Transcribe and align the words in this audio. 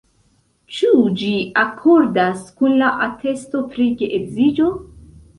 Ĉu 0.75 0.91
ĝi 1.17 1.33
akordas 1.63 2.41
kun 2.61 2.73
la 2.83 2.87
atesto 3.07 3.61
pri 3.75 3.85
geedziĝo? 4.01 4.71